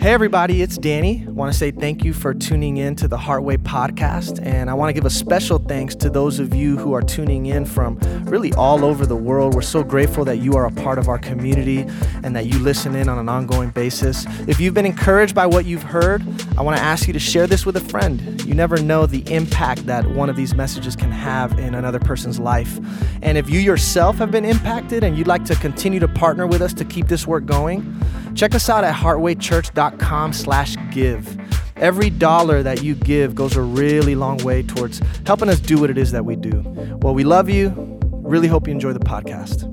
[0.00, 1.26] Hey, everybody, it's Danny.
[1.26, 4.42] I want to say thank you for tuning in to the Heartway podcast.
[4.42, 7.44] And I want to give a special thanks to those of you who are tuning
[7.44, 7.98] in from
[8.30, 9.54] really all over the world.
[9.54, 11.84] We're so grateful that you are a part of our community
[12.22, 14.24] and that you listen in on an ongoing basis.
[14.46, 16.22] If you've been encouraged by what you've heard,
[16.56, 18.42] I want to ask you to share this with a friend.
[18.46, 22.38] You never know the impact that one of these messages can have in another person's
[22.38, 22.78] life.
[23.22, 26.62] And if you yourself have been impacted and you'd like to continue to partner with
[26.62, 28.00] us to keep this work going,
[28.34, 31.36] check us out at heartwaychurch.com slash give.
[31.76, 35.90] Every dollar that you give goes a really long way towards helping us do what
[35.90, 36.62] it is that we do.
[37.00, 37.99] Well, we love you.
[38.30, 39.66] Really hope you enjoy the podcast.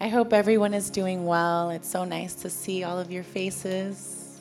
[0.00, 1.70] I hope everyone is doing well.
[1.70, 4.40] It's so nice to see all of your faces.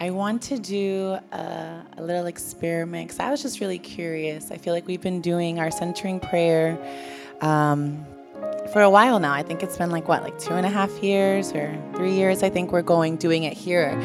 [0.00, 4.52] I want to do a, a little experiment because I was just really curious.
[4.52, 6.78] I feel like we've been doing our centering prayer
[7.40, 8.06] um,
[8.72, 9.32] for a while now.
[9.32, 12.42] I think it's been like what, like two and a half years or three years.
[12.42, 13.98] I think we're going doing it here,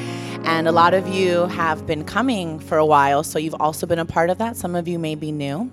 [0.43, 3.99] and a lot of you have been coming for a while, so you've also been
[3.99, 4.57] a part of that.
[4.57, 5.71] Some of you may be new.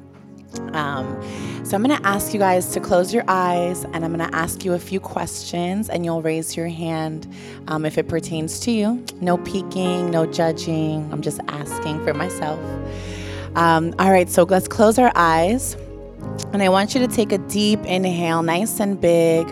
[0.72, 1.20] Um,
[1.64, 4.36] so I'm going to ask you guys to close your eyes and I'm going to
[4.36, 7.32] ask you a few questions and you'll raise your hand
[7.68, 9.04] um, if it pertains to you.
[9.20, 11.10] No peeking, no judging.
[11.12, 12.60] I'm just asking for myself.
[13.56, 15.76] Um, all right, so let's close our eyes.
[16.52, 19.48] And I want you to take a deep inhale, nice and big.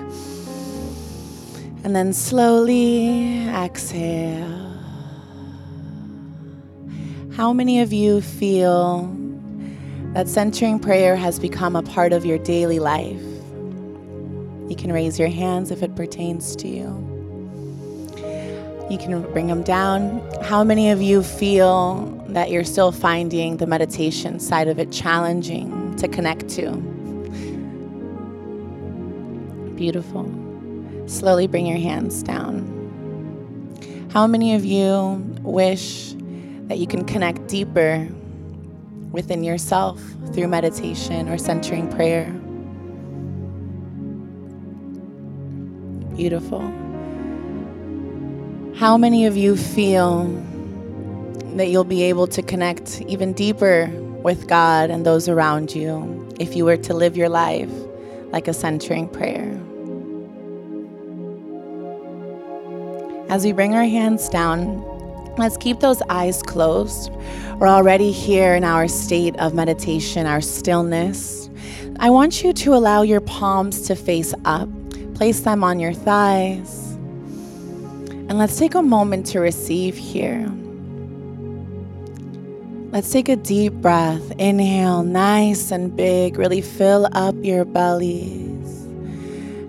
[1.85, 4.61] And then slowly exhale.
[7.35, 9.13] How many of you feel
[10.15, 13.21] that centering prayer has become a part of your daily life.
[14.69, 17.09] You can raise your hands if it pertains to you.
[18.91, 20.21] You can bring them down.
[20.43, 25.82] How many of you feel that you're still finding the meditation side of it challenging
[25.99, 26.77] to connect to?
[29.77, 30.31] Beautiful.
[31.07, 32.69] Slowly bring your hands down.
[34.13, 36.15] How many of you wish
[36.69, 38.09] that you can connect deeper
[39.13, 40.01] within yourself
[40.33, 42.31] through meditation or centering prayer.
[46.17, 46.61] Beautiful.
[48.75, 50.25] How many of you feel
[51.57, 53.91] that you'll be able to connect even deeper
[54.23, 57.71] with God and those around you if you were to live your life
[58.31, 59.59] like a centering prayer?
[63.29, 64.83] As we bring our hands down,
[65.39, 67.11] Let's keep those eyes closed.
[67.59, 71.49] We're already here in our state of meditation, our stillness.
[72.01, 74.69] I want you to allow your palms to face up.
[75.15, 76.93] Place them on your thighs.
[78.29, 80.53] And let's take a moment to receive here.
[82.93, 84.33] Let's take a deep breath.
[84.33, 86.37] Inhale, nice and big.
[86.37, 88.83] Really fill up your bellies.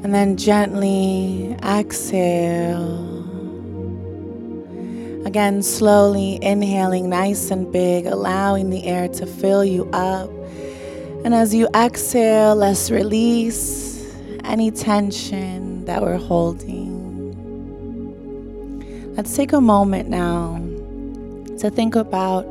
[0.03, 2.99] And then gently exhale.
[5.25, 10.29] Again, slowly inhaling nice and big, allowing the air to fill you up.
[11.23, 14.05] And as you exhale, let's release
[14.43, 16.91] any tension that we're holding.
[19.15, 20.59] Let's take a moment now
[21.59, 22.45] to think about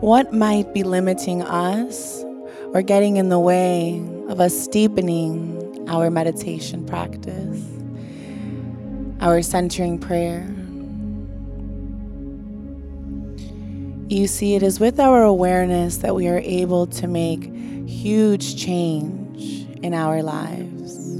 [0.00, 2.22] what might be limiting us
[2.72, 3.98] or getting in the way
[4.28, 7.64] of us deepening our meditation practice,
[9.20, 10.46] our centering prayer.
[14.08, 17.44] You see, it is with our awareness that we are able to make
[17.86, 21.16] huge change in our lives.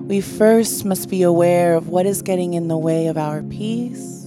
[0.00, 4.21] We first must be aware of what is getting in the way of our peace,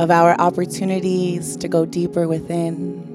[0.00, 3.06] of our opportunities to go deeper within.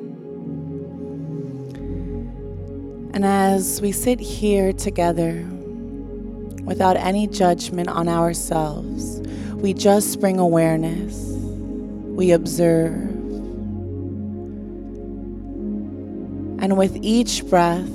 [3.12, 5.44] And as we sit here together
[6.62, 9.19] without any judgment on ourselves,
[9.56, 11.31] we just bring awareness
[12.16, 12.94] we observe.
[16.62, 17.89] And with each breath,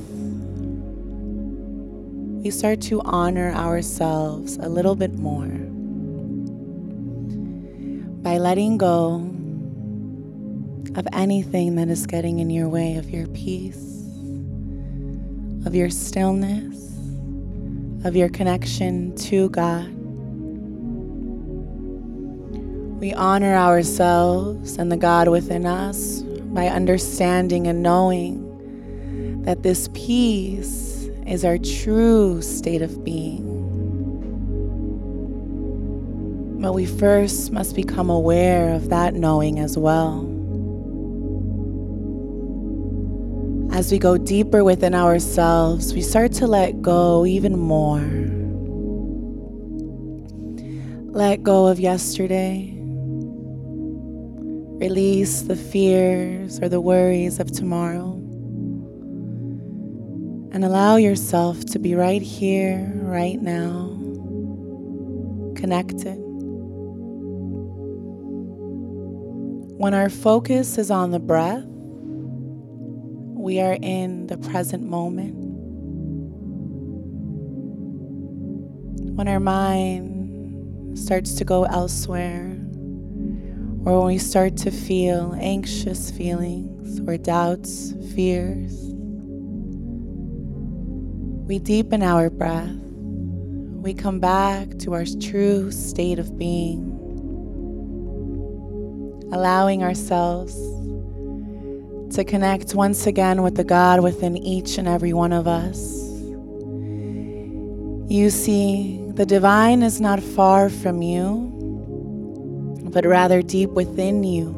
[2.42, 5.59] we start to honor ourselves a little bit more
[8.22, 9.14] by letting go
[10.96, 14.04] of anything that is getting in your way of your peace,
[15.64, 16.76] of your stillness,
[18.04, 19.88] of your connection to God.
[23.00, 31.08] We honor ourselves and the God within us by understanding and knowing that this peace
[31.26, 33.59] is our true state of being.
[36.60, 40.26] But we first must become aware of that knowing as well.
[43.72, 48.02] As we go deeper within ourselves, we start to let go even more.
[51.12, 52.74] Let go of yesterday.
[54.80, 58.12] Release the fears or the worries of tomorrow.
[60.52, 63.88] And allow yourself to be right here, right now,
[65.56, 66.29] connected.
[69.80, 75.32] When our focus is on the breath, we are in the present moment.
[79.16, 82.58] When our mind starts to go elsewhere,
[83.86, 88.78] or when we start to feel anxious feelings or doubts, fears,
[91.48, 92.76] we deepen our breath.
[93.80, 96.99] We come back to our true state of being,
[99.32, 100.54] allowing ourselves
[102.14, 106.00] to connect once again with the God within each and every one of us.
[108.10, 111.48] You see, the divine is not far from you,
[112.92, 114.50] but rather deep within you.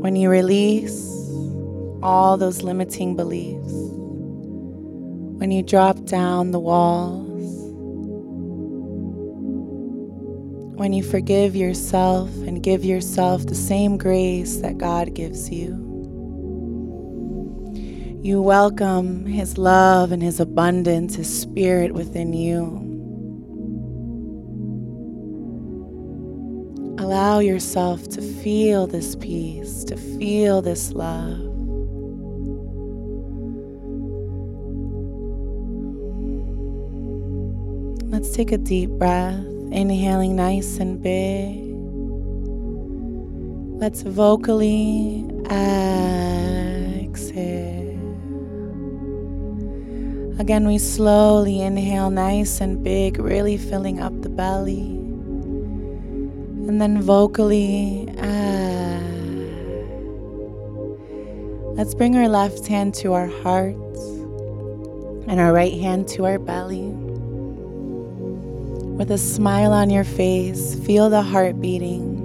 [0.00, 1.06] When you release
[2.02, 3.72] all those limiting beliefs,
[5.38, 7.29] when you drop down the walls,
[10.80, 15.72] when you forgive yourself and give yourself the same grace that God gives you.
[18.22, 22.64] You welcome His love and His abundance, His Spirit within you.
[26.98, 31.40] Allow yourself to feel this peace, to feel this love.
[38.10, 39.49] Let's take a deep breath.
[39.72, 41.70] Inhaling nice and big.
[43.80, 45.24] Let's vocally
[47.04, 47.96] exhale.
[50.38, 54.98] Again, we slowly inhale nice and big, really filling up the belly.
[56.66, 58.50] And then vocally exhale.
[61.80, 63.76] Let's bring our left hand to our heart
[65.26, 66.92] and our right hand to our belly.
[69.00, 72.18] With a smile on your face, feel the heart beating.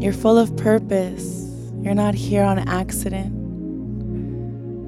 [0.00, 1.46] You're full of purpose.
[1.82, 3.34] You're not here on accident.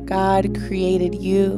[0.07, 1.53] God created you.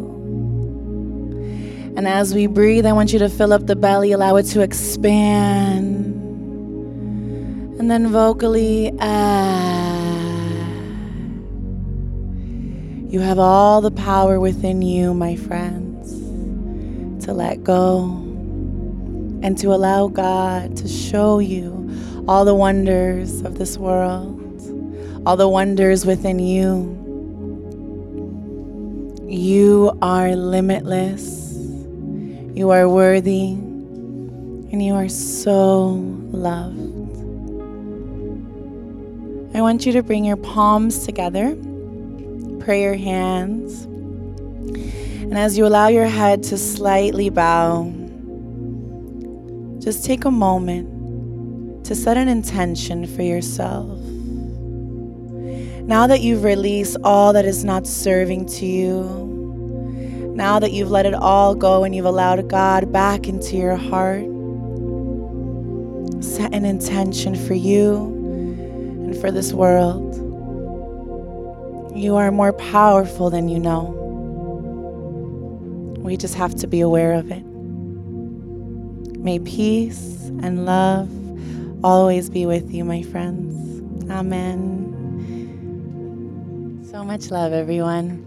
[1.96, 4.60] And as we breathe, I want you to fill up the belly, allow it to
[4.60, 6.06] expand.
[7.78, 10.34] And then vocally, ah.
[13.08, 16.10] You have all the power within you, my friends,
[17.24, 18.24] to let go
[19.42, 24.36] and to allow God to show you all the wonders of this world,
[25.26, 26.96] all the wonders within you.
[29.28, 31.54] You are limitless,
[32.54, 35.90] you are worthy, and you are so
[36.30, 36.78] loved.
[39.54, 41.56] I want you to bring your palms together,
[42.60, 47.92] pray your hands, and as you allow your head to slightly bow,
[49.88, 53.98] just take a moment to set an intention for yourself.
[55.88, 61.06] Now that you've released all that is not serving to you, now that you've let
[61.06, 64.24] it all go and you've allowed God back into your heart,
[66.22, 67.94] set an intention for you
[69.06, 70.16] and for this world.
[71.96, 73.94] You are more powerful than you know.
[75.98, 77.47] We just have to be aware of it.
[79.18, 81.10] May peace and love
[81.84, 83.82] always be with you, my friends.
[84.08, 84.94] Amen.
[86.88, 88.24] So much love, everyone.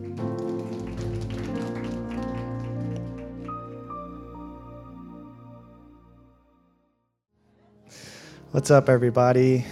[8.52, 9.66] What's up, everybody?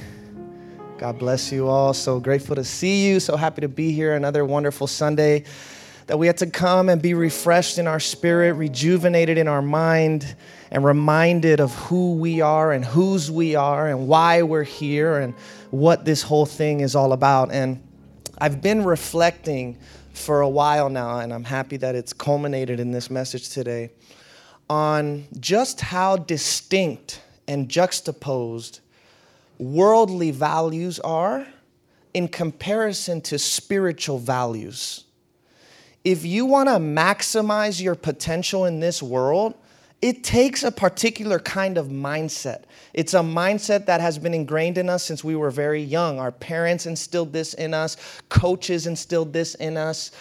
[0.97, 1.93] God bless you all.
[1.93, 3.19] So grateful to see you.
[3.19, 4.15] So happy to be here.
[4.15, 5.43] Another wonderful Sunday
[6.07, 10.33] that we had to come and be refreshed in our spirit, rejuvenated in our mind
[10.71, 15.33] and reminded of who we are and whose we are and why we're here and
[15.71, 17.51] what this whole thing is all about.
[17.51, 17.81] And
[18.38, 19.77] I've been reflecting
[20.13, 23.91] for a while now, and I'm happy that it's culminated in this message today
[24.69, 28.81] on just how distinct and juxtaposed
[29.57, 31.47] worldly values are
[32.13, 35.05] in comparison to spiritual values.
[36.03, 39.55] If you want to maximize your potential in this world,
[40.01, 42.63] it takes a particular kind of mindset.
[42.94, 46.20] It's a mindset that has been ingrained in us since we were very young.
[46.20, 47.98] Our parents instilled this in us,
[48.29, 50.12] coaches instilled this in us.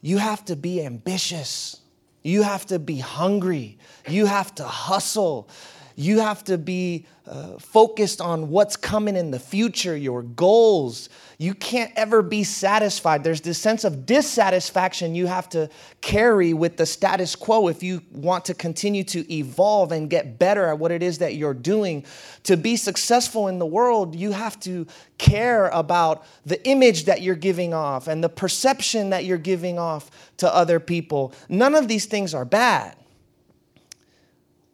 [0.00, 1.80] You have to be ambitious,
[2.22, 5.48] you have to be hungry, you have to hustle.
[5.96, 11.08] You have to be uh, focused on what's coming in the future, your goals.
[11.38, 13.22] You can't ever be satisfied.
[13.22, 15.68] There's this sense of dissatisfaction you have to
[16.00, 20.66] carry with the status quo if you want to continue to evolve and get better
[20.66, 22.04] at what it is that you're doing.
[22.44, 24.86] To be successful in the world, you have to
[25.18, 30.10] care about the image that you're giving off and the perception that you're giving off
[30.38, 31.32] to other people.
[31.48, 32.96] None of these things are bad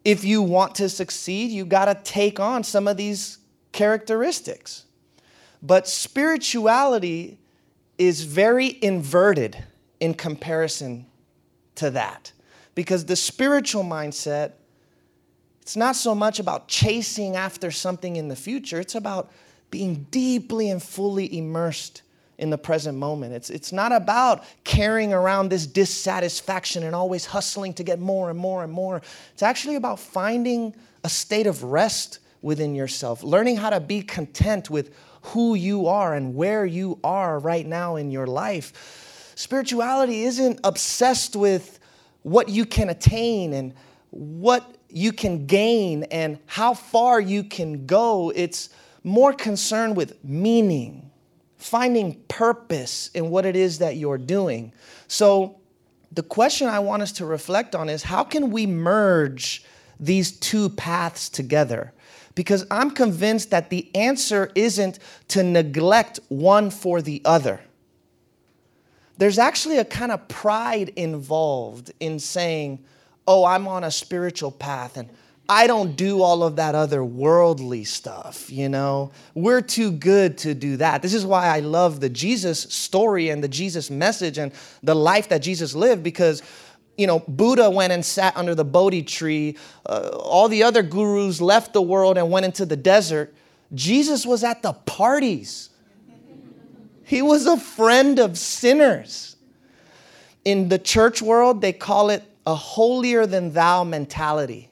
[0.05, 3.38] if you want to succeed, you got to take on some of these
[3.73, 4.85] characteristics.
[5.62, 7.38] But spirituality
[7.99, 9.62] is very inverted
[10.00, 11.07] in comparison
[11.75, 12.33] to that.
[12.75, 14.52] Because the spiritual mindset,
[15.61, 19.33] it's not so much about chasing after something in the future, it's about
[19.71, 22.02] being deeply and fully immersed
[22.38, 23.35] in the present moment.
[23.35, 28.38] It's, it's not about carrying around this dissatisfaction and always hustling to get more and
[28.38, 29.02] more and more.
[29.33, 34.71] It's actually about finding a state of rest within yourself, learning how to be content
[34.71, 39.33] with who you are and where you are right now in your life.
[39.35, 41.80] Spirituality isn't obsessed with
[42.23, 43.75] what you can attain and
[44.11, 48.33] what you can gain and how far you can go.
[48.35, 48.71] It's
[49.02, 51.08] more concerned with meaning
[51.59, 54.73] finding purpose in what it is that you're doing.
[55.09, 55.57] So,
[56.11, 59.62] the question I want us to reflect on is how can we merge
[60.00, 61.93] these two paths together?
[62.35, 67.61] Because I'm convinced that the answer isn't to neglect one for the other.
[69.19, 72.85] There's actually a kind of pride involved in saying,
[73.27, 75.11] oh, I'm on a spiritual path and
[75.50, 79.12] I don't do all of that other worldly stuff, you know?
[79.35, 81.00] We're too good to do that.
[81.00, 84.52] This is why I love the Jesus story and the Jesus message and
[84.83, 86.43] the life that Jesus lived because,
[86.99, 89.57] you know, Buddha went and sat under the Bodhi tree.
[89.87, 93.35] Uh, all the other gurus left the world and went into the desert.
[93.75, 95.71] Jesus was at the parties,
[97.05, 99.37] he was a friend of sinners.
[100.45, 104.67] In the church world, they call it a holier than thou mentality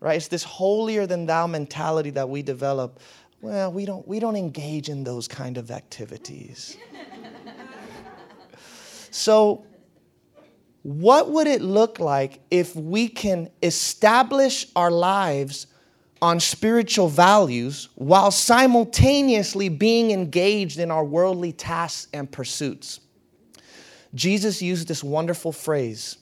[0.00, 0.16] right?
[0.16, 3.00] It's this holier than thou mentality that we develop.
[3.40, 6.76] Well, we don't, we don't engage in those kind of activities.
[9.10, 9.64] so,
[10.82, 15.66] what would it look like if we can establish our lives
[16.20, 23.00] on spiritual values while simultaneously being engaged in our worldly tasks and pursuits?
[24.14, 26.16] Jesus used this wonderful phrase.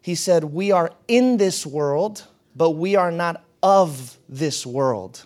[0.00, 2.26] He said, We are in this world
[2.60, 5.24] but we are not of this world.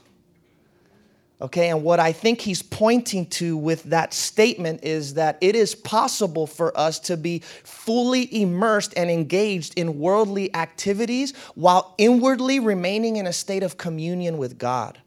[1.41, 5.75] Okay, and what I think he's pointing to with that statement is that it is
[5.75, 13.17] possible for us to be fully immersed and engaged in worldly activities while inwardly remaining
[13.17, 15.01] in a state of communion with God.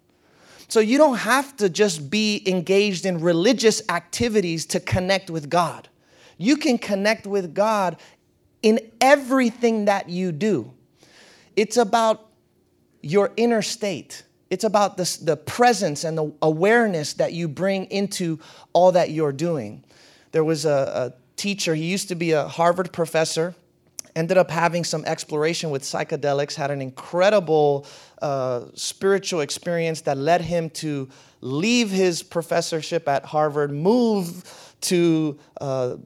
[0.67, 5.87] So you don't have to just be engaged in religious activities to connect with God.
[6.37, 7.95] You can connect with God
[8.61, 10.73] in everything that you do.
[11.57, 12.29] It's about
[13.01, 14.23] your inner state.
[14.49, 18.39] It's about the, the presence and the awareness that you bring into
[18.71, 19.83] all that you're doing.
[20.31, 23.55] There was a, a teacher, he used to be a Harvard professor,
[24.15, 27.85] ended up having some exploration with psychedelics, had an incredible
[28.21, 31.09] uh, spiritual experience that led him to
[31.41, 35.97] leave his professorship at Harvard, move to uh,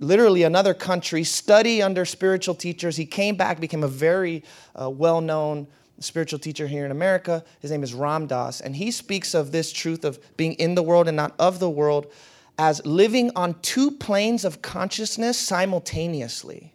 [0.00, 2.96] literally another country, study under spiritual teachers.
[2.96, 4.42] He came back, became a very
[4.74, 5.68] uh, well known
[6.00, 7.44] spiritual teacher here in America.
[7.60, 10.82] His name is Ram Dass, and he speaks of this truth of being in the
[10.82, 12.10] world and not of the world
[12.58, 16.74] as living on two planes of consciousness simultaneously.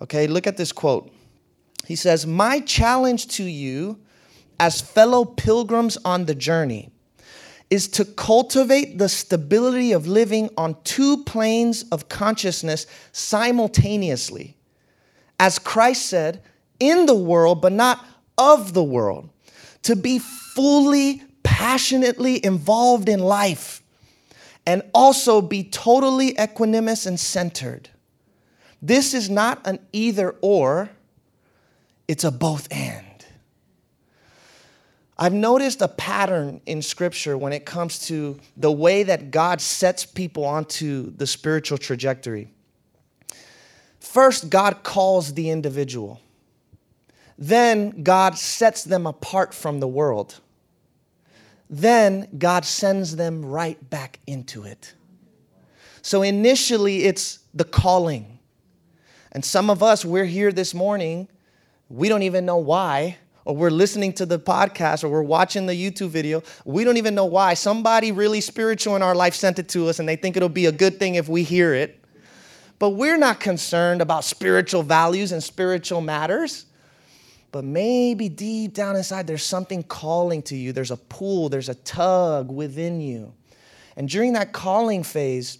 [0.00, 1.12] Okay, look at this quote.
[1.86, 4.00] He says, My challenge to you
[4.58, 6.91] as fellow pilgrims on the journey
[7.72, 14.54] is to cultivate the stability of living on two planes of consciousness simultaneously.
[15.40, 16.42] As Christ said,
[16.78, 18.04] in the world, but not
[18.36, 19.30] of the world.
[19.84, 23.82] To be fully, passionately involved in life
[24.66, 27.88] and also be totally equanimous and centered.
[28.82, 30.90] This is not an either or,
[32.06, 33.11] it's a both and.
[35.22, 40.04] I've noticed a pattern in Scripture when it comes to the way that God sets
[40.04, 42.48] people onto the spiritual trajectory.
[44.00, 46.20] First, God calls the individual.
[47.38, 50.40] Then God sets them apart from the world.
[51.70, 54.92] Then God sends them right back into it.
[56.02, 58.40] So initially, it's the calling.
[59.30, 61.28] And some of us, we're here this morning,
[61.88, 65.74] we don't even know why, or we're listening to the podcast, or we're watching the
[65.74, 66.42] YouTube video.
[66.64, 67.54] We don't even know why.
[67.54, 70.66] Somebody really spiritual in our life sent it to us, and they think it'll be
[70.66, 72.04] a good thing if we hear it.
[72.78, 76.66] But we're not concerned about spiritual values and spiritual matters.
[77.52, 80.72] But maybe deep down inside, there's something calling to you.
[80.72, 83.34] There's a pull, there's a tug within you.
[83.96, 85.58] And during that calling phase,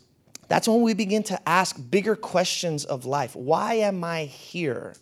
[0.49, 3.37] that's when we begin to ask bigger questions of life.
[3.37, 4.95] Why am I here?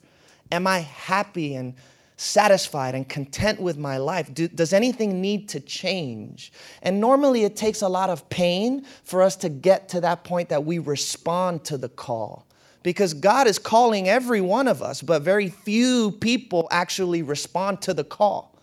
[0.51, 1.75] Am I happy and
[2.21, 4.33] satisfied and content with my life?
[4.35, 6.53] Do, does anything need to change?
[6.83, 10.51] And normally it takes a lot of pain for us to get to that point
[10.51, 12.47] that we respond to the call.
[12.83, 17.95] Because God is calling every one of us, but very few people actually respond to
[17.95, 18.55] the call.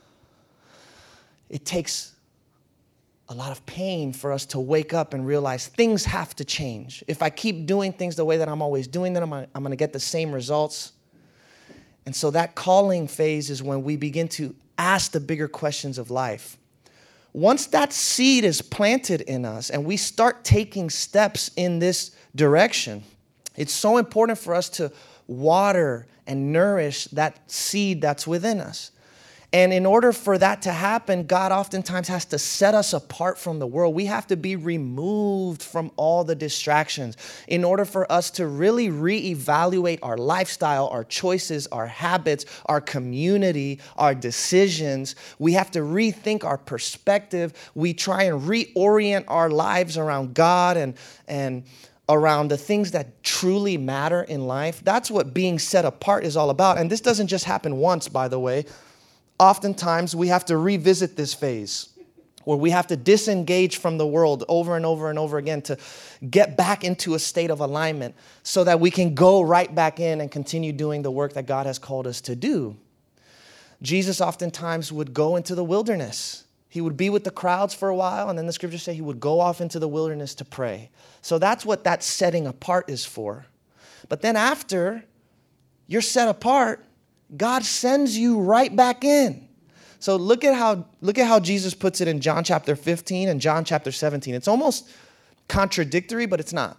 [1.50, 2.14] It takes
[3.30, 7.04] a lot of pain for us to wake up and realize things have to change.
[7.08, 9.72] If I keep doing things the way that I'm always doing them, I'm, I'm going
[9.72, 10.94] to get the same results.
[12.08, 16.10] And so that calling phase is when we begin to ask the bigger questions of
[16.10, 16.58] life.
[17.34, 23.04] Once that seed is planted in us and we start taking steps in this direction,
[23.58, 24.90] it's so important for us to
[25.28, 28.92] water and nourish that seed that's within us.
[29.58, 33.58] And in order for that to happen, God oftentimes has to set us apart from
[33.58, 33.96] the world.
[33.96, 38.90] We have to be removed from all the distractions in order for us to really
[38.90, 45.16] reevaluate our lifestyle, our choices, our habits, our community, our decisions.
[45.40, 47.72] We have to rethink our perspective.
[47.74, 50.94] We try and reorient our lives around God and,
[51.28, 51.64] and
[52.08, 54.84] around the things that truly matter in life.
[54.84, 56.78] That's what being set apart is all about.
[56.78, 58.66] And this doesn't just happen once, by the way
[59.39, 61.89] oftentimes we have to revisit this phase
[62.48, 65.78] where we have to disengage from the world over and over and over again to
[66.30, 70.21] get back into a state of alignment so that we can go right back in
[70.21, 72.78] and continue doing the work that God has called us to do.
[73.82, 76.45] Jesus oftentimes would go into the wilderness.
[76.69, 79.02] He would be with the crowds for a while, and then the scriptures say he
[79.02, 80.89] would go off into the wilderness to pray.
[81.21, 83.45] So that's what that setting apart is for.
[84.08, 85.04] But then after
[85.86, 86.86] you're set apart,
[87.36, 89.48] God sends you right back in.
[90.00, 93.42] So look at how look at how Jesus puts it in John chapter 15 and
[93.42, 94.36] John chapter 17.
[94.36, 94.90] It's almost
[95.48, 96.78] contradictory, but it's not.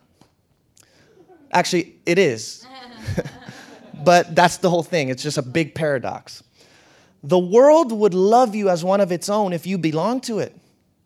[1.50, 2.66] Actually, it is.
[4.04, 5.08] but that's the whole thing.
[5.08, 6.42] It's just a big paradox.
[7.22, 10.56] The world would love you as one of its own if you belong to it,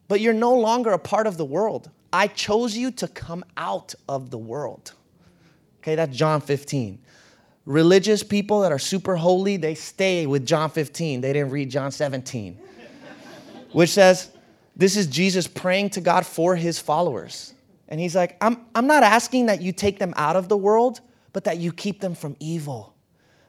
[0.08, 1.90] but you're no longer a part of the world.
[2.12, 4.92] I chose you to come out of the world.
[5.80, 6.98] Okay, that's John 15
[7.64, 11.20] religious people that are super holy, they stay with John 15.
[11.20, 12.58] They didn't read John 17,
[13.72, 14.30] which says,
[14.76, 17.54] This is Jesus praying to God for his followers.
[17.88, 21.00] And he's like, I'm, I'm not asking that you take them out of the world,
[21.32, 22.94] but that you keep them from evil.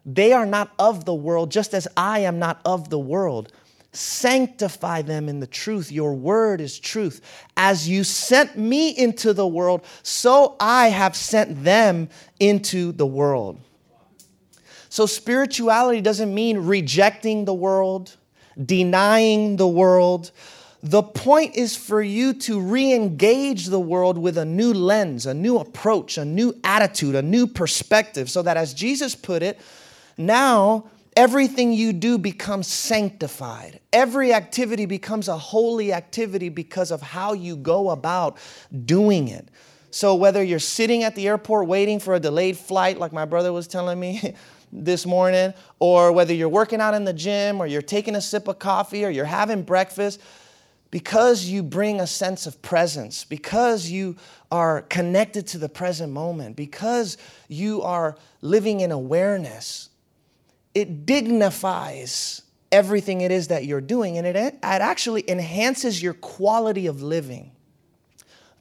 [0.06, 3.54] They are not of the world, just as I am not of the world.
[3.94, 5.92] Sanctify them in the truth.
[5.92, 7.22] Your word is truth.
[7.56, 13.62] As you sent me into the world, so I have sent them into the world.
[14.94, 18.16] So, spirituality doesn't mean rejecting the world,
[18.64, 20.30] denying the world.
[20.84, 25.34] The point is for you to re engage the world with a new lens, a
[25.34, 29.60] new approach, a new attitude, a new perspective, so that as Jesus put it,
[30.16, 30.86] now
[31.18, 33.80] everything you do becomes sanctified.
[33.92, 38.38] Every activity becomes a holy activity because of how you go about
[38.86, 39.50] doing it.
[39.90, 43.52] So, whether you're sitting at the airport waiting for a delayed flight, like my brother
[43.52, 44.36] was telling me,
[44.76, 48.48] this morning, or whether you're working out in the gym, or you're taking a sip
[48.48, 50.20] of coffee, or you're having breakfast,
[50.90, 54.16] because you bring a sense of presence, because you
[54.52, 59.90] are connected to the present moment, because you are living in awareness,
[60.76, 66.88] it dignifies everything it is that you're doing, and it, it actually enhances your quality
[66.88, 67.52] of living.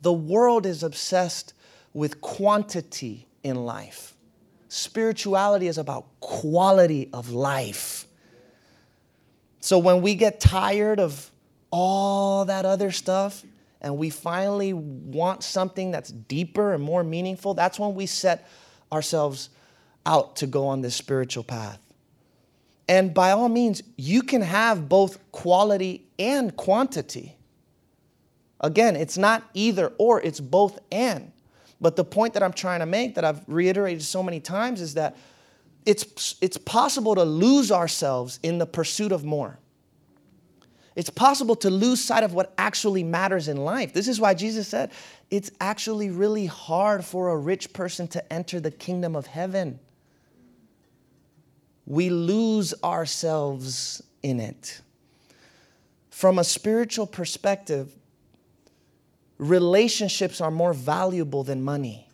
[0.02, 1.54] The world is obsessed
[1.94, 4.11] with quantity in life.
[4.74, 8.06] Spirituality is about quality of life.
[9.60, 11.30] So when we get tired of
[11.70, 13.44] all that other stuff
[13.82, 18.48] and we finally want something that's deeper and more meaningful, that's when we set
[18.90, 19.50] ourselves
[20.06, 21.78] out to go on this spiritual path.
[22.88, 27.36] And by all means, you can have both quality and quantity.
[28.58, 31.30] Again, it's not either or, it's both and.
[31.82, 34.94] But the point that I'm trying to make, that I've reiterated so many times, is
[34.94, 35.16] that
[35.84, 39.58] it's, it's possible to lose ourselves in the pursuit of more.
[40.94, 43.92] It's possible to lose sight of what actually matters in life.
[43.92, 44.92] This is why Jesus said
[45.28, 49.80] it's actually really hard for a rich person to enter the kingdom of heaven.
[51.84, 54.82] We lose ourselves in it.
[56.10, 57.96] From a spiritual perspective,
[59.42, 62.08] relationships are more valuable than money.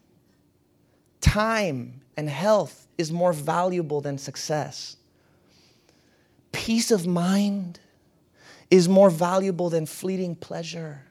[1.20, 4.96] Time and health is more valuable than success.
[6.52, 7.80] Peace of mind
[8.70, 11.02] is more valuable than fleeting pleasure.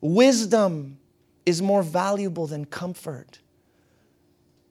[0.00, 0.98] Wisdom
[1.46, 3.38] is more valuable than comfort.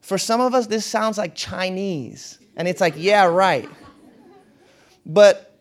[0.02, 3.70] For some of us, this sounds like Chinese, and it's like, yeah, right.
[5.06, 5.58] But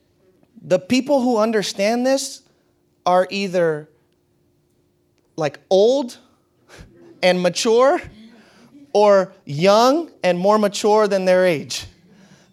[0.60, 2.42] the people who understand this
[3.06, 3.89] are either
[5.40, 6.18] like old
[7.22, 8.00] and mature
[8.92, 11.86] or young and more mature than their age.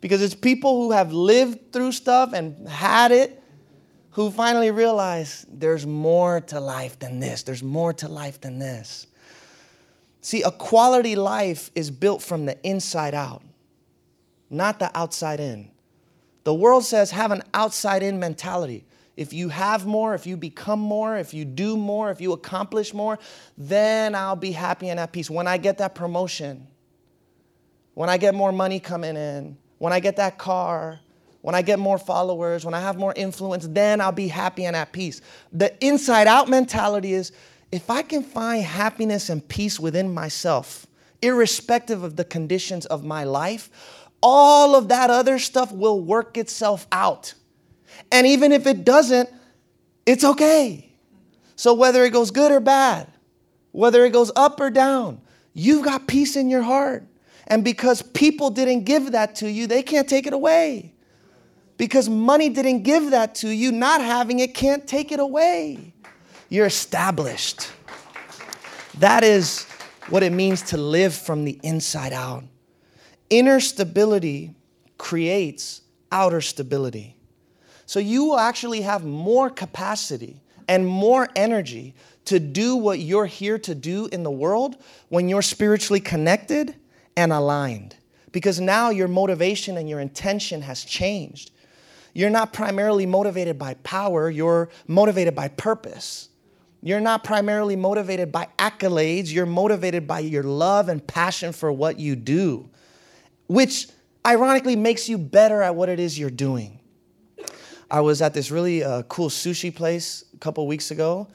[0.02, 3.44] Because it's people who have lived through stuff and had it
[4.12, 7.44] who finally realize there's more to life than this.
[7.44, 9.06] There's more to life than this.
[10.22, 13.44] See, a quality life is built from the inside out,
[14.50, 15.70] not the outside in.
[16.46, 18.86] The world says have an outside in mentality.
[19.18, 22.94] If you have more, if you become more, if you do more, if you accomplish
[22.94, 23.18] more,
[23.58, 25.28] then I'll be happy and at peace.
[25.30, 26.68] When I get that promotion,
[27.96, 31.00] when I get more money coming in, when I get that car,
[31.42, 34.76] when I get more followers, when I have more influence, then I'll be happy and
[34.76, 35.22] at peace.
[35.52, 37.32] The inside out mentality is
[37.72, 40.86] if I can find happiness and peace within myself,
[41.24, 43.72] irrespective of the conditions of my life,
[44.22, 47.34] all of that other stuff will work itself out.
[48.12, 49.30] And even if it doesn't,
[50.06, 50.90] it's okay.
[51.56, 53.08] So whether it goes good or bad,
[53.72, 55.22] whether it goes up or down,
[55.54, 57.04] you've got peace in your heart.
[57.48, 60.94] And because people didn't give that to you, they can't take it away.
[61.78, 65.94] Because money didn't give that to you, not having it can't take it away.
[66.50, 67.70] You're established.
[69.00, 69.66] That is
[70.10, 72.44] what it means to live from the inside out.
[73.30, 74.56] Inner stability
[74.98, 77.17] creates outer stability.
[77.88, 81.96] So you will actually have more capacity and more energy
[82.26, 84.76] to do what you're here to do in the world
[85.08, 86.76] when you're spiritually connected
[87.16, 87.96] and aligned.
[88.34, 91.52] Because now your motivation and your intention has changed.
[92.14, 96.28] You're not primarily motivated by power, you're motivated by purpose.
[96.84, 102.00] You're not primarily motivated by accolades, you're motivated by your love and passion for what
[102.00, 102.70] you do,
[103.48, 103.88] which
[104.26, 106.77] ironically makes you better at what it is you're doing.
[107.90, 111.28] I was at this really uh, cool sushi place a couple weeks ago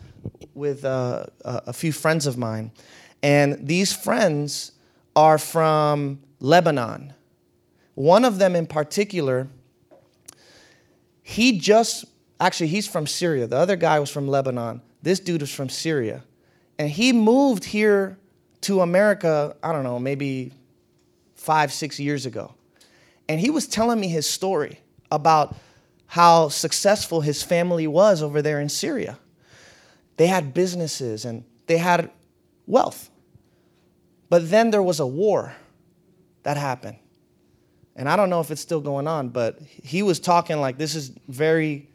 [0.54, 2.72] with uh, a few friends of mine.
[3.22, 4.72] And these friends
[5.16, 7.14] are from Lebanon.
[7.94, 9.48] One of them in particular,
[11.22, 12.04] he just,
[12.40, 13.46] actually, he's from Syria.
[13.46, 14.82] The other guy was from Lebanon.
[15.02, 16.22] This dude was from Syria.
[16.78, 18.18] And he moved here
[18.62, 20.52] to America, I don't know, maybe
[21.34, 22.54] five, six years ago.
[23.28, 25.56] And he was telling me his story about
[26.12, 29.18] how successful his family was over there in Syria.
[30.18, 32.10] They had businesses and they had
[32.66, 33.08] wealth.
[34.28, 35.54] But then there was a war
[36.42, 36.98] that happened.
[37.96, 40.94] And I don't know if it's still going on, but he was talking like this
[40.94, 41.88] is very,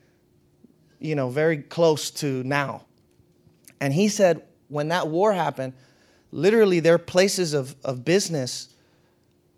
[0.97, 2.85] you know, very close to now.
[3.79, 5.73] And he said when that war happened,
[6.31, 8.69] literally their places of, of business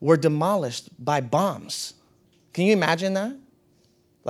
[0.01, 1.93] were demolished by bombs.
[2.51, 3.37] Can you imagine that?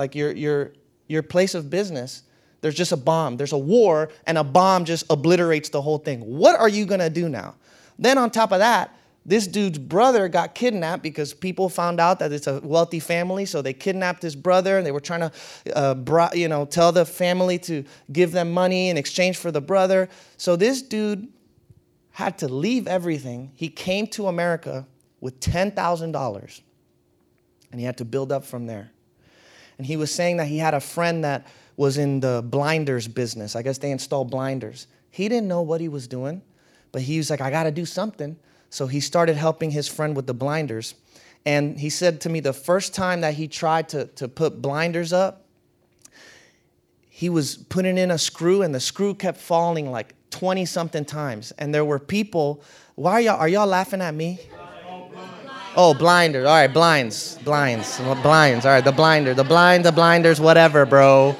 [0.00, 0.72] Like your, your,
[1.08, 2.22] your place of business,
[2.62, 3.36] there's just a bomb.
[3.36, 6.20] There's a war, and a bomb just obliterates the whole thing.
[6.20, 7.56] What are you gonna do now?
[7.98, 12.32] Then, on top of that, this dude's brother got kidnapped because people found out that
[12.32, 15.32] it's a wealthy family, so they kidnapped his brother, and they were trying to,
[15.76, 20.08] uh, you know, tell the family to give them money in exchange for the brother.
[20.38, 21.28] So this dude
[22.12, 23.52] had to leave everything.
[23.54, 24.86] He came to America
[25.20, 26.62] with ten thousand dollars,
[27.70, 28.90] and he had to build up from there
[29.80, 31.46] and he was saying that he had a friend that
[31.78, 33.56] was in the blinders business.
[33.56, 34.86] I guess they install blinders.
[35.10, 36.42] He didn't know what he was doing,
[36.92, 38.36] but he was like, I got to do something.
[38.68, 40.96] So he started helping his friend with the blinders.
[41.46, 45.14] And he said to me the first time that he tried to, to put blinders
[45.14, 45.46] up,
[47.08, 51.52] he was putting in a screw and the screw kept falling like 20 something times.
[51.52, 52.62] And there were people,
[52.96, 54.40] why are y'all, are y'all laughing at me?
[55.76, 56.46] Oh, blinder.
[56.46, 58.66] All right, blinds, blinds, blinds.
[58.66, 61.36] All right, the blinder, the blind, the blinders, whatever, bro.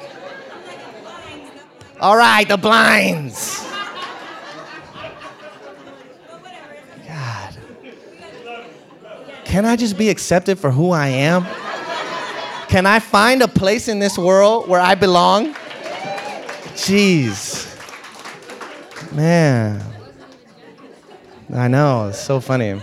[2.01, 3.67] All right, the blinds.
[7.07, 7.59] God.
[9.45, 11.45] can I just be accepted for who I am?
[12.69, 15.55] Can I find a place in this world where I belong?
[16.75, 17.67] Jeez.
[19.13, 19.83] Man.
[21.53, 22.81] I know, it's so funny.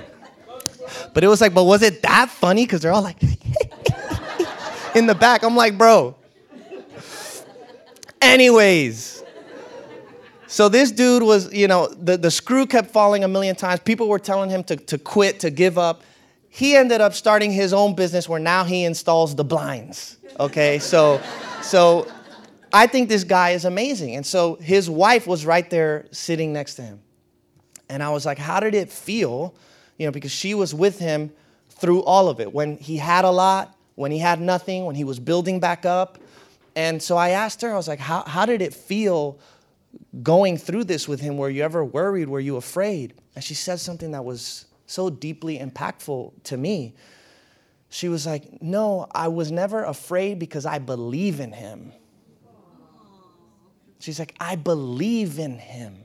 [1.17, 2.63] But it was like, but was it that funny?
[2.63, 3.19] Because they're all like
[4.95, 5.41] in the back.
[5.41, 6.15] I'm like, bro.
[8.21, 9.23] Anyways.
[10.45, 13.79] So this dude was, you know, the, the screw kept falling a million times.
[13.79, 16.03] People were telling him to, to quit, to give up.
[16.49, 20.17] He ended up starting his own business where now he installs the blinds.
[20.39, 21.19] Okay, so
[21.63, 22.07] so
[22.71, 24.15] I think this guy is amazing.
[24.15, 27.01] And so his wife was right there sitting next to him.
[27.89, 29.55] And I was like, how did it feel?
[29.97, 31.31] You know, because she was with him
[31.69, 32.53] through all of it.
[32.53, 36.19] When he had a lot, when he had nothing, when he was building back up.
[36.75, 39.39] And so I asked her, I was like, how, how did it feel
[40.21, 41.37] going through this with him?
[41.37, 42.29] Were you ever worried?
[42.29, 43.15] Were you afraid?
[43.35, 46.93] And she said something that was so deeply impactful to me.
[47.89, 51.93] She was like, No, I was never afraid because I believe in him.
[53.99, 56.03] She's like, I believe in him.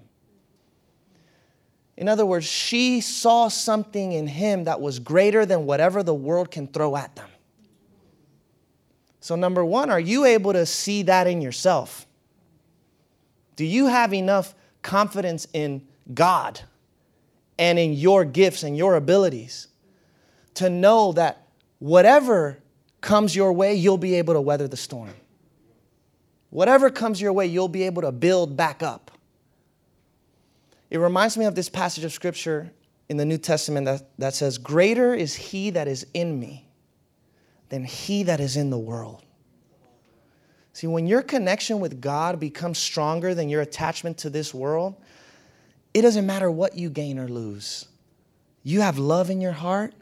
[2.02, 6.50] In other words, she saw something in him that was greater than whatever the world
[6.50, 7.28] can throw at them.
[9.20, 12.08] So, number one, are you able to see that in yourself?
[13.54, 16.60] Do you have enough confidence in God
[17.56, 19.68] and in your gifts and your abilities
[20.54, 21.46] to know that
[21.78, 22.58] whatever
[23.00, 25.14] comes your way, you'll be able to weather the storm?
[26.50, 29.11] Whatever comes your way, you'll be able to build back up.
[30.92, 32.70] It reminds me of this passage of scripture
[33.08, 36.68] in the New Testament that, that says, Greater is he that is in me
[37.70, 39.24] than he that is in the world.
[40.74, 44.94] See, when your connection with God becomes stronger than your attachment to this world,
[45.94, 47.86] it doesn't matter what you gain or lose.
[48.62, 49.94] You have love in your heart,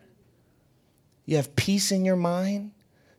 [1.24, 2.72] you have peace in your mind,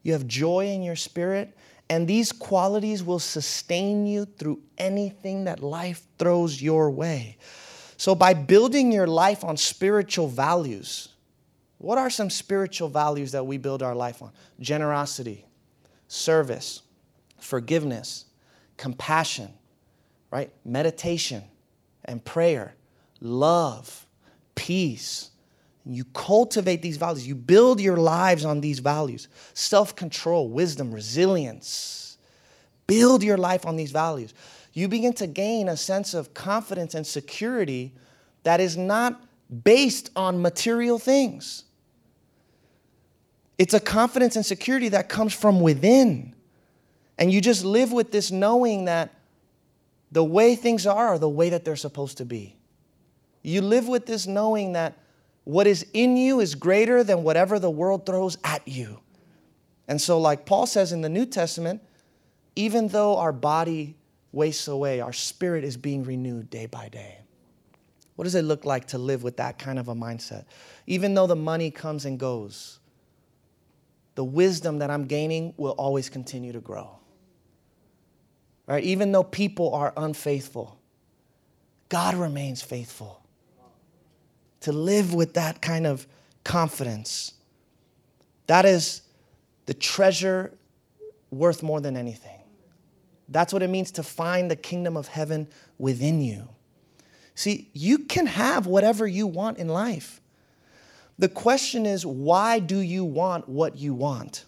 [0.04, 1.56] you have joy in your spirit,
[1.92, 7.36] and these qualities will sustain you through anything that life throws your way.
[7.98, 11.10] So, by building your life on spiritual values,
[11.80, 14.32] what are some spiritual values that we build our life on?
[14.62, 15.46] Generosity,
[16.08, 16.82] service,
[17.40, 18.24] forgiveness,
[18.78, 19.50] compassion,
[20.32, 20.50] right?
[20.64, 21.44] Meditation
[22.06, 22.74] and prayer,
[23.20, 24.08] love,
[24.56, 25.31] peace,
[25.86, 27.28] you cultivate these values.
[27.28, 32.18] You build your lives on these values self control, wisdom, resilience.
[32.88, 34.34] Build your life on these values.
[34.74, 37.94] You begin to gain a sense of confidence and security
[38.44, 39.22] that is not
[39.64, 41.64] based on material things.
[43.58, 46.36] It's a confidence and security that comes from within.
[47.18, 49.14] And you just live with this knowing that
[50.12, 52.56] the way things are are the way that they're supposed to be.
[53.44, 54.98] You live with this knowing that
[55.52, 59.02] what is in you is greater than whatever the world throws at you.
[59.86, 61.82] And so, like Paul says in the New Testament,
[62.56, 63.98] even though our body
[64.32, 67.18] wastes away, our spirit is being renewed day by day.
[68.16, 70.46] What does it look like to live with that kind of a mindset?
[70.88, 72.80] Even though the money comes and goes,
[74.16, 76.98] the wisdom that I'm gaining will always continue to grow.
[78.68, 78.86] Right?
[78.86, 80.80] Even though people are unfaithful,
[81.90, 83.21] God remains faithful
[84.62, 86.08] to live with that kind of
[86.44, 87.34] confidence.
[88.48, 89.02] That is
[89.66, 90.54] the treasure
[91.30, 92.40] worth more than anything.
[93.30, 95.48] That's what it means to find the kingdom of heaven
[95.78, 96.50] within you.
[97.34, 100.20] See, you can have whatever you want in life.
[101.18, 104.46] The question is, why do you want what you want?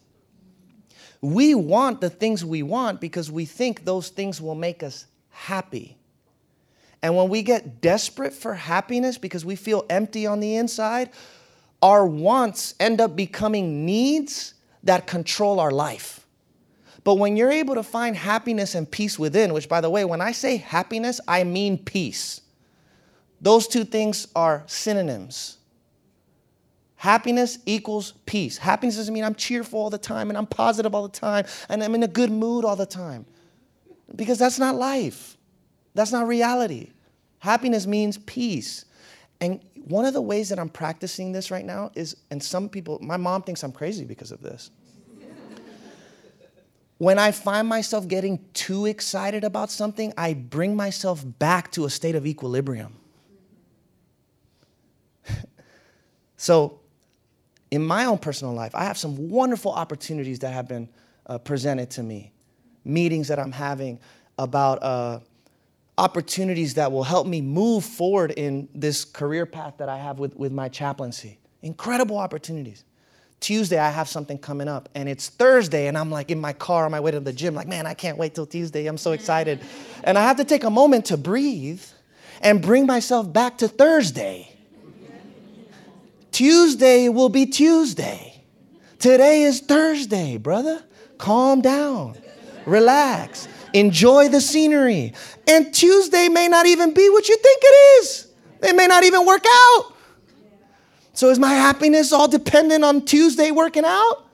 [1.22, 5.98] We want the things we want because we think those things will make us happy.
[7.04, 11.10] And when we get desperate for happiness because we feel empty on the inside,
[11.82, 16.26] our wants end up becoming needs that control our life.
[17.04, 20.22] But when you're able to find happiness and peace within, which by the way, when
[20.22, 22.40] I say happiness, I mean peace.
[23.42, 25.58] Those two things are synonyms.
[26.96, 28.58] Happiness equals peace.
[28.58, 31.84] Happiness doesn't mean I'm cheerful all the time and I'm positive all the time and
[31.84, 33.26] I'm in a good mood all the time.
[34.16, 35.38] Because that's not life.
[35.94, 36.92] That's not reality.
[37.40, 38.86] Happiness means peace.
[39.42, 43.00] And one of the ways that I'm practicing this right now is, and some people,
[43.02, 44.72] my mom thinks I'm crazy because of this.
[46.98, 51.90] when I find myself getting too excited about something, I bring myself back to a
[51.90, 52.96] state of equilibrium.
[56.38, 56.80] so,
[57.72, 60.88] in my own personal life, I have some wonderful opportunities that have been
[61.26, 62.32] uh, presented to me,
[62.86, 64.00] meetings that I'm having
[64.38, 64.82] about.
[64.82, 65.20] Uh,
[65.98, 70.36] opportunities that will help me move forward in this career path that I have with,
[70.36, 71.40] with my chaplaincy.
[71.62, 72.84] Incredible opportunities.
[73.40, 76.86] Tuesday, I have something coming up, and it's Thursday, and I'm like in my car
[76.86, 78.88] on my way to the gym, like, man, I can't wait till Tuesday.
[78.88, 79.60] I'm so excited.
[80.06, 81.82] And I have to take a moment to breathe
[82.42, 84.54] and bring myself back to Thursday.
[86.34, 88.44] Tuesday will be Tuesday.
[89.00, 90.84] Today is Thursday, brother.
[91.18, 92.18] Calm down,
[92.66, 95.14] relax, enjoy the scenery.
[95.48, 98.28] And Tuesday may not even be what you think it is,
[98.62, 99.94] it may not even work out.
[101.14, 104.26] So is my happiness all dependent on Tuesday working out?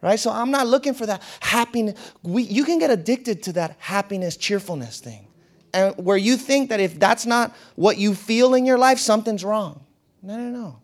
[0.00, 0.18] Right?
[0.18, 1.98] So I'm not looking for that happiness.
[2.22, 5.26] We, you can get addicted to that happiness, cheerfulness thing.
[5.74, 9.44] And where you think that if that's not what you feel in your life, something's
[9.44, 9.84] wrong.
[10.22, 10.78] No, no, no.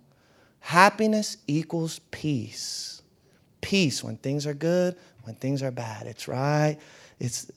[0.58, 3.02] Happiness equals peace.
[3.60, 6.06] Peace when things are good, when things are bad.
[6.06, 6.78] It's right.
[7.20, 7.50] It's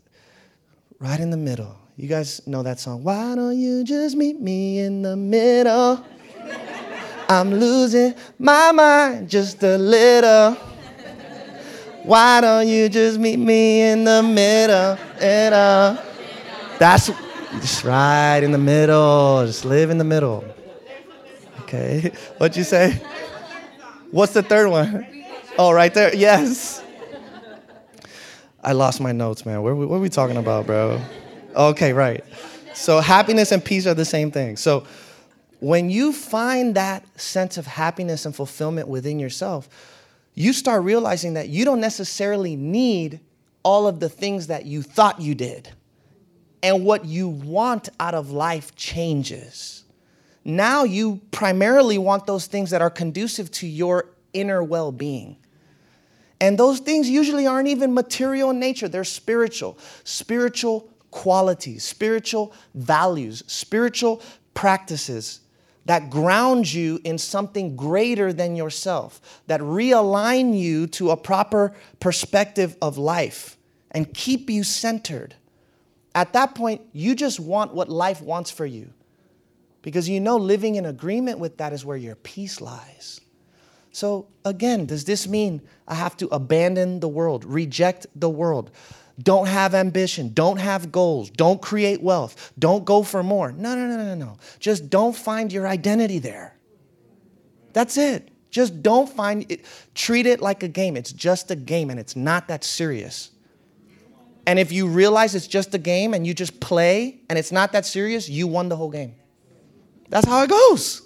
[1.00, 1.76] right in the middle.
[1.96, 3.04] You guys know that song.
[3.04, 6.06] Why don't you just meet me in the middle?
[7.30, 10.54] I'm losing my mind just a little.
[12.04, 14.98] Why don't you just meet me in the middle?
[15.20, 15.60] middle?
[15.60, 15.98] Uh,
[16.80, 17.12] that's
[17.60, 19.46] just right in the middle.
[19.46, 20.46] Just live in the middle.
[21.62, 22.12] Okay.
[22.38, 23.02] What'd you say?
[24.12, 25.06] What's the third one?
[25.58, 26.16] Oh, right there.
[26.16, 26.82] Yes.
[28.64, 29.62] I lost my notes, man.
[29.62, 31.02] What are we, what are we talking about, bro?
[31.56, 32.24] Okay, right.
[32.74, 34.58] So happiness and peace are the same thing.
[34.58, 34.86] So
[35.60, 39.68] when you find that sense of happiness and fulfillment within yourself,
[40.36, 43.20] you start realizing that you don't necessarily need
[43.64, 45.70] all of the things that you thought you did.
[46.62, 49.84] And what you want out of life changes.
[50.44, 55.38] Now you primarily want those things that are conducive to your inner well being.
[56.40, 59.78] And those things usually aren't even material in nature, they're spiritual.
[60.04, 64.22] Spiritual qualities, spiritual values, spiritual
[64.54, 65.42] practices
[65.88, 72.76] that ground you in something greater than yourself, that realign you to a proper perspective
[72.82, 73.58] of life
[73.92, 75.34] and keep you centered.
[76.14, 78.92] At that point, you just want what life wants for you
[79.82, 83.22] because you know living in agreement with that is where your peace lies.
[83.98, 88.70] So, again, does this mean I have to abandon the world, reject the world?
[89.18, 90.34] Don't have ambition.
[90.36, 91.32] Don't have goals.
[91.32, 92.54] Don't create wealth.
[92.60, 93.52] Don't go for more.
[93.52, 94.38] No, no, no, no, no.
[94.60, 96.56] Just don't find your identity there.
[97.74, 98.30] That's it.
[98.52, 99.66] Just don't find it.
[99.96, 100.96] Treat it like a game.
[100.96, 103.32] It's just a game and it's not that serious.
[104.46, 107.72] And if you realize it's just a game and you just play and it's not
[107.72, 109.16] that serious, you won the whole game.
[110.10, 111.02] That's how it goes.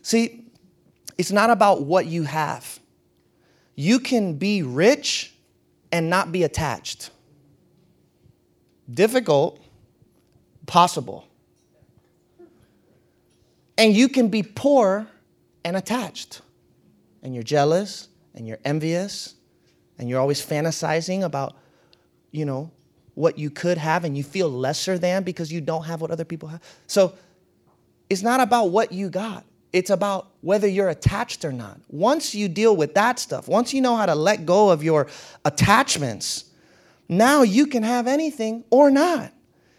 [0.00, 0.43] See,
[1.18, 2.80] it's not about what you have.
[3.74, 5.34] You can be rich
[5.92, 7.10] and not be attached.
[8.92, 9.60] Difficult,
[10.66, 11.26] possible.
[13.76, 15.06] And you can be poor
[15.64, 16.40] and attached.
[17.22, 19.34] And you're jealous and you're envious
[19.98, 21.56] and you're always fantasizing about,
[22.30, 22.70] you know,
[23.14, 26.24] what you could have and you feel lesser than because you don't have what other
[26.24, 26.60] people have.
[26.86, 27.14] So
[28.10, 29.44] it's not about what you got.
[29.74, 31.80] It's about whether you're attached or not.
[31.88, 35.08] Once you deal with that stuff, once you know how to let go of your
[35.44, 36.44] attachments,
[37.08, 39.32] now you can have anything or not.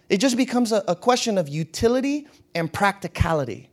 [0.10, 3.70] It just becomes a, a question of utility and practicality,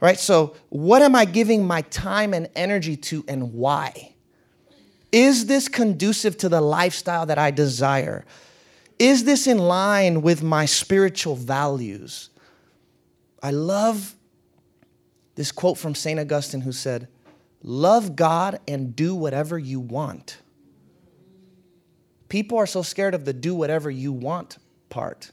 [0.00, 0.18] right?
[0.18, 4.12] So, what am I giving my time and energy to and why?
[5.12, 8.24] Is this conducive to the lifestyle that I desire?
[8.98, 12.30] Is this in line with my spiritual values?
[13.40, 14.16] I love
[15.34, 16.18] this quote from St.
[16.18, 17.08] Augustine who said,
[17.62, 20.38] Love God and do whatever you want.
[22.28, 24.58] People are so scared of the do whatever you want
[24.90, 25.30] part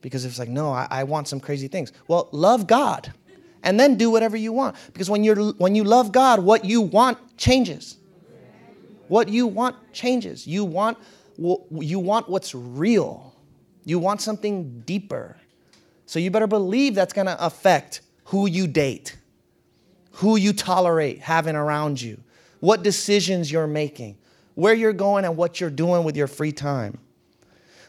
[0.00, 1.92] because it's like, no, I, I want some crazy things.
[2.08, 3.12] Well, love God
[3.62, 4.76] and then do whatever you want.
[4.92, 7.96] Because when, you're, when you love God, what you want changes.
[9.08, 10.46] What you want changes.
[10.46, 10.98] You want,
[11.36, 13.34] you want what's real,
[13.84, 15.36] you want something deeper.
[16.06, 19.17] So you better believe that's gonna affect who you date
[20.18, 22.20] who you tolerate having around you,
[22.58, 24.18] what decisions you're making,
[24.56, 26.98] where you're going, and what you're doing with your free time.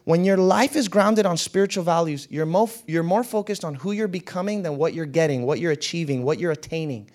[0.04, 3.94] When your life is grounded on spiritual values, you're more, you're more focused on who
[3.94, 7.10] you're becoming than what you're getting, what you're achieving, what you're attaining.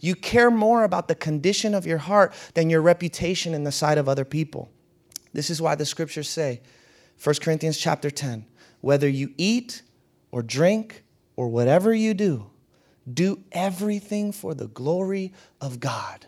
[0.00, 3.96] You care more about the condition of your heart than your reputation in the sight
[3.96, 4.70] of other people.
[5.32, 6.60] This is why the scriptures say,
[7.24, 8.44] 1 Corinthians chapter 10,
[8.82, 9.80] whether you eat
[10.30, 11.04] or drink
[11.36, 12.50] or whatever you do,
[13.14, 16.26] do everything for the glory of God.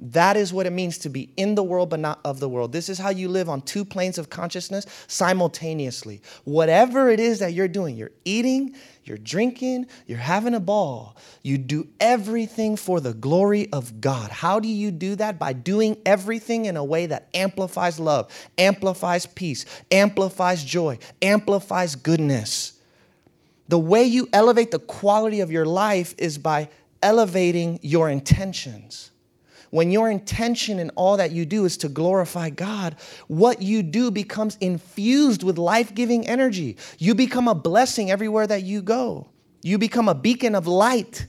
[0.00, 2.70] That is what it means to be in the world but not of the world.
[2.70, 6.22] This is how you live on two planes of consciousness simultaneously.
[6.44, 11.16] Whatever it is that you're doing, you're eating, you're drinking, you're having a ball.
[11.42, 14.30] You do everything for the glory of God.
[14.30, 15.36] How do you do that?
[15.36, 22.77] By doing everything in a way that amplifies love, amplifies peace, amplifies joy, amplifies goodness.
[23.68, 26.70] The way you elevate the quality of your life is by
[27.02, 29.10] elevating your intentions.
[29.70, 32.96] When your intention in all that you do is to glorify God,
[33.26, 36.78] what you do becomes infused with life giving energy.
[36.98, 39.28] You become a blessing everywhere that you go.
[39.62, 41.26] You become a beacon of light.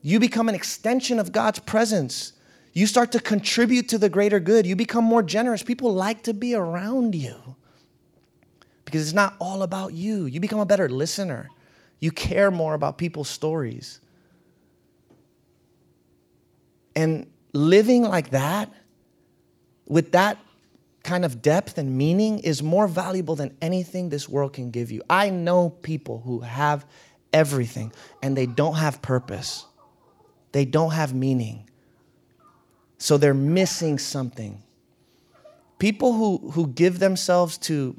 [0.00, 2.32] You become an extension of God's presence.
[2.72, 4.66] You start to contribute to the greater good.
[4.66, 5.62] You become more generous.
[5.62, 7.56] People like to be around you
[8.96, 10.24] because it's not all about you.
[10.24, 11.50] You become a better listener.
[12.00, 14.00] You care more about people's stories.
[16.94, 18.72] And living like that,
[19.86, 20.38] with that
[21.02, 25.02] kind of depth and meaning, is more valuable than anything this world can give you.
[25.10, 26.86] I know people who have
[27.34, 27.92] everything
[28.22, 29.66] and they don't have purpose,
[30.52, 31.68] they don't have meaning.
[32.96, 34.62] So they're missing something.
[35.78, 37.94] People who, who give themselves to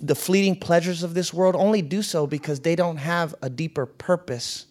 [0.00, 3.86] the fleeting pleasures of this world only do so because they don't have a deeper
[3.86, 4.66] purpose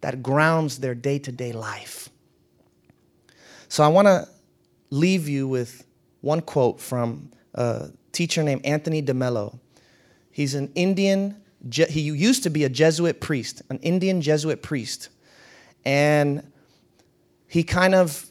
[0.00, 2.08] that grounds their day to day life.
[3.68, 4.28] So I want to
[4.90, 5.84] leave you with
[6.20, 9.58] one quote from a teacher named Anthony DeMello.
[10.30, 11.36] He's an Indian,
[11.70, 15.08] he used to be a Jesuit priest, an Indian Jesuit priest.
[15.84, 16.50] And
[17.48, 18.26] he kind of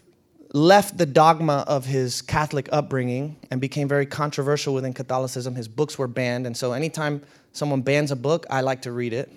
[0.53, 5.55] left the dogma of his Catholic upbringing and became very controversial within Catholicism.
[5.55, 6.45] His books were banned.
[6.45, 9.31] And so anytime someone bans a book, I like to read it.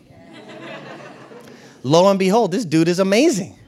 [1.83, 3.59] Lo and behold, this dude is amazing.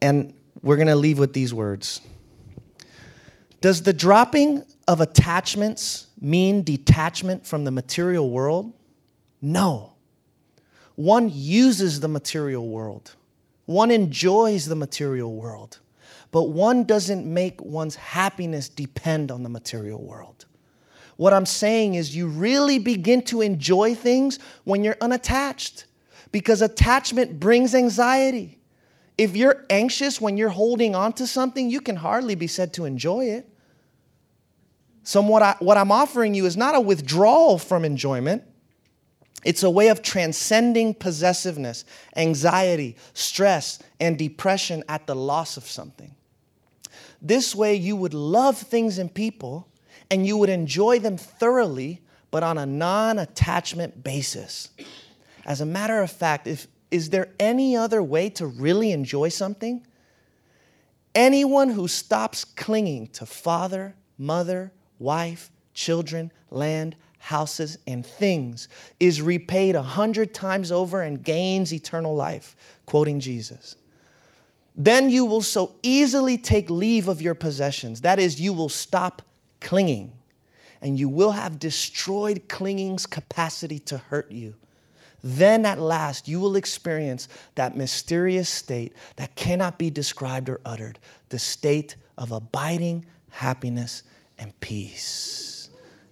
[0.00, 2.00] And we're going to leave with these words
[3.60, 8.72] Does the dropping of attachments mean detachment from the material world?
[9.42, 9.92] No.
[10.94, 13.14] One uses the material world,
[13.66, 15.80] one enjoys the material world,
[16.30, 20.46] but one doesn't make one's happiness depend on the material world.
[21.16, 25.86] What I'm saying is, you really begin to enjoy things when you're unattached
[26.30, 28.58] because attachment brings anxiety.
[29.16, 32.84] If you're anxious when you're holding on to something, you can hardly be said to
[32.84, 33.48] enjoy it.
[35.04, 38.42] So, what, I, what I'm offering you is not a withdrawal from enjoyment,
[39.46, 41.84] it's a way of transcending possessiveness,
[42.16, 46.16] anxiety, stress, and depression at the loss of something.
[47.22, 49.68] This way, you would love things and people
[50.10, 52.00] and you would enjoy them thoroughly,
[52.32, 54.70] but on a non attachment basis.
[55.44, 59.86] As a matter of fact, if, is there any other way to really enjoy something?
[61.14, 66.96] Anyone who stops clinging to father, mother, wife, children, land,
[67.26, 68.68] houses, and things
[69.00, 72.54] is repaid a hundred times over and gains eternal life,
[72.86, 73.76] quoting Jesus.
[74.76, 78.02] Then you will so easily take leave of your possessions.
[78.02, 79.22] That is, you will stop
[79.60, 80.12] clinging,
[80.80, 84.54] and you will have destroyed clinging's capacity to hurt you
[85.24, 91.00] then at last you will experience that mysterious state that cannot be described or uttered
[91.30, 94.04] the state of abiding happiness
[94.38, 95.55] and peace.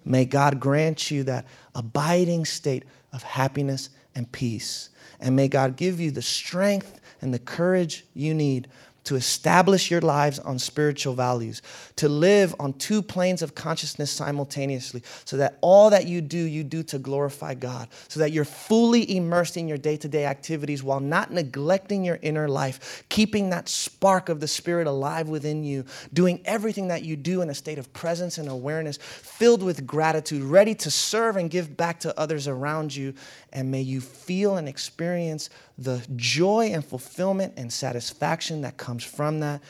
[0.04, 4.90] May God grant you that abiding state of happiness and peace.
[5.20, 8.68] And may God give you the strength and the courage you need
[9.04, 11.62] to establish your lives on spiritual values,
[11.96, 16.64] to live on two planes of consciousness simultaneously, so that all that you do, you
[16.64, 20.82] do to glorify God, so that you're fully immersed in your day to day activities
[20.82, 25.84] while not neglecting your inner life, keeping that spark of the Spirit alive within you,
[26.12, 30.42] doing everything that you do in a state of presence and awareness, filled with gratitude,
[30.42, 33.14] ready to serve and give back to others around you.
[33.52, 39.40] And may you feel and experience the joy and fulfillment and satisfaction that comes from
[39.40, 39.60] that.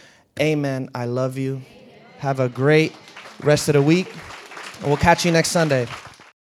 [0.41, 0.91] Amen.
[0.95, 1.63] I love you.
[2.19, 2.95] Have a great
[3.43, 4.13] rest of the week.
[4.81, 5.87] And we'll catch you next Sunday.